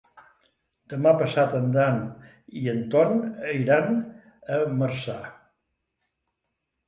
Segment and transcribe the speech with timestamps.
[0.93, 1.99] Demà passat en Dan
[2.61, 3.13] i en Ton
[3.63, 4.01] iran
[4.57, 5.19] a Marçà.